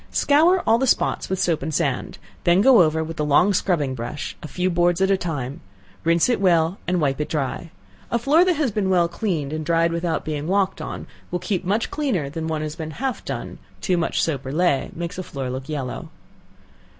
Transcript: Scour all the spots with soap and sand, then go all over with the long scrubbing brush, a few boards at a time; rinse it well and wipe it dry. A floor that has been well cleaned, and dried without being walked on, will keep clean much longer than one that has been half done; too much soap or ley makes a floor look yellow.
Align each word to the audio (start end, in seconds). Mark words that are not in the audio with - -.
Scour 0.09 0.63
all 0.65 0.79
the 0.79 0.87
spots 0.87 1.29
with 1.29 1.37
soap 1.37 1.61
and 1.61 1.71
sand, 1.71 2.17
then 2.43 2.61
go 2.61 2.77
all 2.77 2.81
over 2.81 3.03
with 3.03 3.17
the 3.17 3.23
long 3.23 3.53
scrubbing 3.53 3.93
brush, 3.93 4.35
a 4.41 4.47
few 4.47 4.71
boards 4.71 4.99
at 4.99 5.11
a 5.11 5.15
time; 5.15 5.61
rinse 6.03 6.27
it 6.27 6.41
well 6.41 6.79
and 6.87 6.99
wipe 6.99 7.21
it 7.21 7.29
dry. 7.29 7.69
A 8.09 8.17
floor 8.17 8.43
that 8.45 8.55
has 8.55 8.71
been 8.71 8.89
well 8.89 9.07
cleaned, 9.07 9.53
and 9.53 9.63
dried 9.63 9.91
without 9.91 10.25
being 10.25 10.47
walked 10.47 10.81
on, 10.81 11.05
will 11.29 11.37
keep 11.37 11.61
clean 11.61 11.69
much 11.69 11.91
longer 11.95 12.31
than 12.31 12.47
one 12.47 12.61
that 12.61 12.65
has 12.65 12.75
been 12.75 12.89
half 12.97 13.23
done; 13.23 13.59
too 13.79 13.95
much 13.95 14.23
soap 14.23 14.43
or 14.47 14.51
ley 14.51 14.89
makes 14.95 15.19
a 15.19 15.23
floor 15.23 15.51
look 15.51 15.69
yellow. 15.69 16.09